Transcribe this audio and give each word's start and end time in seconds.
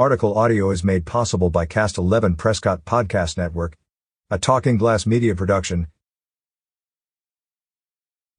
Article 0.00 0.38
audio 0.38 0.70
is 0.70 0.82
made 0.82 1.04
possible 1.04 1.50
by 1.50 1.66
Cast 1.66 1.98
11 1.98 2.36
Prescott 2.36 2.86
Podcast 2.86 3.36
Network, 3.36 3.76
a 4.30 4.38
Talking 4.38 4.78
Glass 4.78 5.04
media 5.04 5.34
production. 5.34 5.88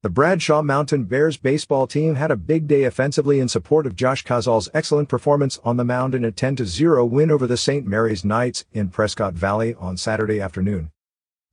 The 0.02 0.10
Bradshaw 0.10 0.62
Mountain 0.62 1.04
Bears 1.04 1.36
baseball 1.36 1.86
team 1.86 2.16
had 2.16 2.32
a 2.32 2.36
big 2.36 2.66
day 2.66 2.82
offensively 2.82 3.38
in 3.38 3.46
support 3.46 3.86
of 3.86 3.94
Josh 3.94 4.24
Khazaal's 4.24 4.70
excellent 4.74 5.08
performance 5.08 5.60
on 5.62 5.76
the 5.76 5.84
mound 5.84 6.16
in 6.16 6.24
a 6.24 6.32
10-0 6.32 7.08
win 7.08 7.30
over 7.30 7.46
the 7.46 7.56
St. 7.56 7.86
Mary's 7.86 8.24
Knights 8.24 8.64
in 8.72 8.88
Prescott 8.88 9.34
Valley 9.34 9.76
on 9.78 9.96
Saturday 9.96 10.40
afternoon. 10.40 10.90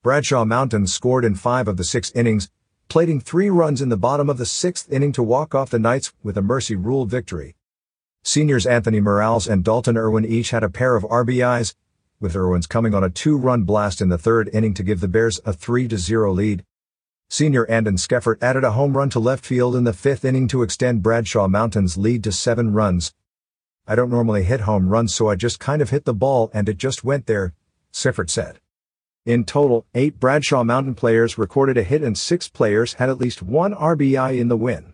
Bradshaw 0.01 0.43
Mountain 0.43 0.87
scored 0.87 1.23
in 1.23 1.35
five 1.35 1.67
of 1.67 1.77
the 1.77 1.83
six 1.83 2.09
innings, 2.13 2.49
plating 2.87 3.19
three 3.19 3.51
runs 3.51 3.79
in 3.79 3.89
the 3.89 3.95
bottom 3.95 4.27
of 4.27 4.39
the 4.39 4.47
sixth 4.47 4.91
inning 4.91 5.11
to 5.11 5.21
walk 5.21 5.53
off 5.53 5.69
the 5.69 5.77
Knights 5.77 6.13
with 6.23 6.35
a 6.35 6.41
mercy 6.41 6.75
rule 6.75 7.05
victory. 7.05 7.53
Seniors 8.23 8.65
Anthony 8.65 8.99
Morales 8.99 9.47
and 9.47 9.63
Dalton 9.63 9.97
Irwin 9.97 10.25
each 10.25 10.51
had 10.51 10.63
a 10.63 10.69
pair 10.69 10.95
of 10.95 11.03
RBIs, 11.03 11.73
with 12.19 12.35
Irwin's 12.35 12.67
coming 12.67 12.93
on 12.93 13.03
a 13.03 13.09
two-run 13.09 13.63
blast 13.63 14.01
in 14.01 14.09
the 14.09 14.17
third 14.17 14.49
inning 14.53 14.73
to 14.73 14.83
give 14.83 14.99
the 14.99 15.07
Bears 15.07 15.39
a 15.45 15.53
3-0 15.53 16.35
lead. 16.35 16.65
Senior 17.29 17.65
Anden 17.67 17.95
Scheffert 17.95 18.41
added 18.41 18.63
a 18.63 18.71
home 18.71 18.97
run 18.97 19.09
to 19.11 19.19
left 19.19 19.45
field 19.45 19.75
in 19.75 19.83
the 19.83 19.93
fifth 19.93 20.25
inning 20.25 20.47
to 20.49 20.63
extend 20.63 21.03
Bradshaw 21.03 21.47
Mountain's 21.47 21.97
lead 21.97 22.23
to 22.25 22.31
seven 22.31 22.73
runs. 22.73 23.13
I 23.87 23.95
don't 23.95 24.09
normally 24.09 24.43
hit 24.43 24.61
home 24.61 24.89
runs 24.89 25.15
so 25.15 25.29
I 25.29 25.35
just 25.35 25.59
kind 25.59 25.81
of 25.81 25.91
hit 25.91 26.05
the 26.05 26.13
ball 26.13 26.51
and 26.53 26.67
it 26.67 26.77
just 26.77 27.03
went 27.03 27.25
there, 27.25 27.53
Scheffert 27.93 28.29
said. 28.29 28.59
In 29.25 29.45
total, 29.45 29.85
eight 29.93 30.19
Bradshaw 30.19 30.63
Mountain 30.63 30.95
players 30.95 31.37
recorded 31.37 31.77
a 31.77 31.83
hit 31.83 32.03
and 32.03 32.17
six 32.17 32.49
players 32.49 32.93
had 32.95 33.09
at 33.09 33.19
least 33.19 33.41
one 33.41 33.73
RBI 33.73 34.39
in 34.39 34.47
the 34.47 34.57
win. 34.57 34.93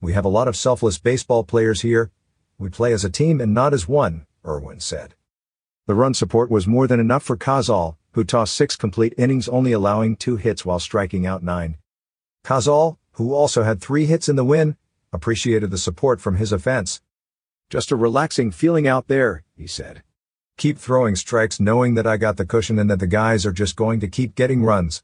We 0.00 0.12
have 0.12 0.24
a 0.24 0.28
lot 0.28 0.48
of 0.48 0.56
selfless 0.56 0.98
baseball 0.98 1.44
players 1.44 1.80
here. 1.80 2.10
We 2.58 2.70
play 2.70 2.92
as 2.92 3.04
a 3.04 3.10
team 3.10 3.40
and 3.40 3.52
not 3.52 3.74
as 3.74 3.88
one, 3.88 4.26
Irwin 4.46 4.80
said. 4.80 5.14
The 5.86 5.94
run 5.94 6.14
support 6.14 6.50
was 6.50 6.66
more 6.66 6.86
than 6.86 7.00
enough 7.00 7.22
for 7.22 7.36
Khazaal, 7.36 7.96
who 8.12 8.24
tossed 8.24 8.54
six 8.54 8.76
complete 8.76 9.12
innings 9.18 9.48
only 9.48 9.72
allowing 9.72 10.16
two 10.16 10.36
hits 10.36 10.64
while 10.64 10.78
striking 10.78 11.26
out 11.26 11.42
nine. 11.42 11.76
Khazaal, 12.44 12.96
who 13.12 13.34
also 13.34 13.62
had 13.64 13.80
three 13.80 14.06
hits 14.06 14.28
in 14.28 14.36
the 14.36 14.44
win, 14.44 14.76
appreciated 15.12 15.70
the 15.70 15.78
support 15.78 16.20
from 16.20 16.36
his 16.36 16.52
offense. 16.52 17.00
Just 17.70 17.90
a 17.90 17.96
relaxing 17.96 18.50
feeling 18.50 18.86
out 18.86 19.08
there, 19.08 19.42
he 19.56 19.66
said. 19.66 20.02
Keep 20.56 20.78
throwing 20.78 21.16
strikes 21.16 21.58
knowing 21.58 21.94
that 21.94 22.06
I 22.06 22.16
got 22.16 22.36
the 22.36 22.46
cushion 22.46 22.78
and 22.78 22.88
that 22.88 23.00
the 23.00 23.06
guys 23.06 23.44
are 23.44 23.52
just 23.52 23.74
going 23.74 23.98
to 24.00 24.08
keep 24.08 24.34
getting 24.34 24.62
runs. 24.62 25.02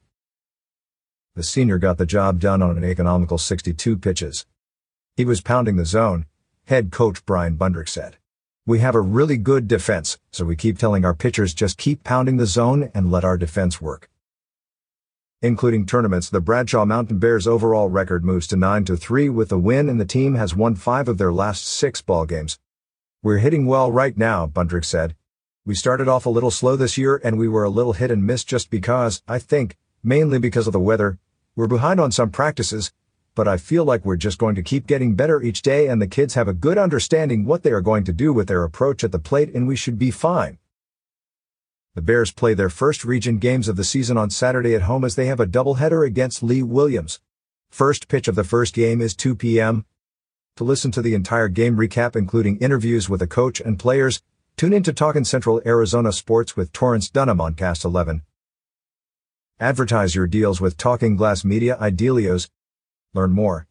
The 1.35 1.43
senior 1.43 1.79
got 1.79 1.99
the 1.99 2.07
job 2.07 2.39
done 2.39 2.63
on 2.63 2.77
an 2.77 2.85
economical 2.85 3.39
62 3.39 3.97
pitches. 3.99 4.47
He 5.17 5.25
was 5.25 5.41
pounding 5.41 5.77
the 5.77 5.85
zone, 5.85 6.27
head 6.71 6.93
coach 6.93 7.27
Brian 7.27 7.57
Bundrick 7.57 7.89
said. 7.89 8.17
We 8.65 8.79
have 8.79 8.95
a 8.95 9.01
really 9.01 9.37
good 9.37 9.67
defense, 9.67 10.21
so 10.31 10.45
we 10.45 10.55
keep 10.55 10.79
telling 10.79 11.05
our 11.05 11.15
pitchers 11.15 11.53
just 11.53 11.77
keep 11.77 12.05
pounding 12.05 12.37
the 12.37 12.47
zone 12.47 12.93
and 12.95 13.11
let 13.11 13.25
our 13.25 13.37
defense 13.37 13.81
work. 13.81 14.09
Including 15.43 15.85
tournaments, 15.85 16.31
the 16.31 16.41
Bradshaw 16.41 16.85
Mountain 16.85 17.19
Bears 17.19 17.49
overall 17.49 17.89
record 17.89 18.25
moves 18.25 18.47
to 18.47 18.57
9 18.57 18.85
to 18.85 18.97
3 18.97 19.29
with 19.31 19.51
a 19.51 19.59
win 19.59 19.89
and 19.89 20.01
the 20.01 20.05
team 20.05 20.37
has 20.37 20.55
won 20.55 20.77
5 20.77 21.09
of 21.09 21.19
their 21.19 21.33
last 21.33 21.67
6 21.67 22.03
ball 22.03 22.25
games. 22.25 22.61
We're 23.21 23.39
hitting 23.39 23.67
well 23.67 23.91
right 23.91 24.17
now, 24.17 24.47
Bundrick 24.47 24.85
said. 24.85 25.17
We 25.67 25.75
started 25.75 26.07
off 26.07 26.25
a 26.25 26.31
little 26.31 26.53
slow 26.53 26.77
this 26.77 26.97
year 26.97 27.21
and 27.25 27.37
we 27.37 27.49
were 27.49 27.65
a 27.65 27.69
little 27.69 27.95
hit 27.95 28.13
and 28.13 28.25
miss 28.25 28.45
just 28.45 28.71
because, 28.71 29.25
I 29.27 29.41
think, 29.41 29.77
mainly 30.05 30.39
because 30.39 30.69
of 30.69 30.73
the 30.73 30.79
weather, 30.79 31.19
we're 31.57 31.67
behind 31.67 31.99
on 31.99 32.13
some 32.13 32.31
practices, 32.31 32.93
but 33.35 33.47
I 33.47 33.57
feel 33.57 33.85
like 33.85 34.05
we're 34.05 34.17
just 34.17 34.39
going 34.39 34.55
to 34.57 34.63
keep 34.63 34.87
getting 34.87 35.15
better 35.15 35.41
each 35.43 35.63
day 35.63 35.87
and 35.87 36.01
the 36.01 36.07
kids 36.07 36.35
have 36.35 36.49
a 36.49 36.53
good 36.53 36.79
understanding 36.79 37.45
what 37.45 37.63
they 37.63 37.71
are 37.71 37.81
going 37.81 38.05
to 38.05 38.13
do 38.13 38.33
with 38.33 38.49
their 38.49 38.65
approach 38.65 39.05
at 39.05 39.13
the 39.13 39.19
plate 39.19 39.55
and 39.55 39.69
we 39.69 39.77
should 39.77 39.99
be 39.99 40.11
fine. 40.11 40.59
The 41.95 42.03
Bears 42.03 42.33
play 42.33 42.55
their 42.55 42.71
first 42.71 43.05
region 43.05 43.39
games 43.39 43.67
of 43.67 43.77
the 43.77 43.85
season 43.85 44.17
on 44.17 44.31
Saturday 44.31 44.75
at 44.75 44.83
home 44.83 45.05
as 45.05 45.17
they 45.17 45.27
have 45.27 45.41
a 45.41 45.47
doubleheader 45.47 46.07
against 46.07 46.43
Lee 46.43 46.63
Williams. 46.63 47.21
First 47.71 48.09
pitch 48.09 48.29
of 48.29 48.35
the 48.35 48.45
first 48.45 48.75
game 48.75 49.01
is 49.01 49.15
2 49.15 49.35
p.m. 49.35 49.85
To 50.57 50.65
listen 50.65 50.91
to 50.93 51.03
the 51.03 51.15
entire 51.15 51.49
game 51.49 51.77
recap 51.77 52.17
including 52.17 52.59
interviews 52.59 53.09
with 53.09 53.21
the 53.21 53.27
coach 53.27 53.61
and 53.61 53.79
players, 53.79 54.23
tune 54.57 54.73
in 54.73 54.83
to 54.83 54.93
Talkin' 54.93 55.25
Central 55.25 55.63
Arizona 55.65 56.13
Sports 56.13 56.57
with 56.57 56.73
Torrance 56.73 57.09
Dunham 57.09 57.41
on 57.41 57.55
Cast 57.55 57.85
11. 57.85 58.23
Advertise 59.59 60.15
your 60.15 60.27
deals 60.27 60.61
with 60.61 60.77
Talking 60.77 61.17
Glass 61.17 61.45
Media 61.45 61.77
Idealios 61.81 62.49
Learn 63.13 63.33
more 63.33 63.67